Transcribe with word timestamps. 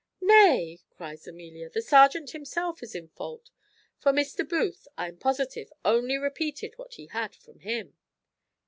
"Nay," 0.23 0.79
cries 0.89 1.27
Amelia, 1.27 1.69
"the 1.69 1.79
serjeant 1.79 2.31
himself 2.31 2.81
is 2.81 2.95
in 2.95 3.09
fault; 3.09 3.51
for 3.99 4.11
Mr. 4.11 4.43
Booth, 4.43 4.87
I 4.97 5.07
am 5.09 5.17
positive, 5.17 5.71
only 5.85 6.17
repeated 6.17 6.73
what 6.75 6.95
he 6.95 7.05
had 7.05 7.35
from 7.35 7.59
him." 7.59 7.93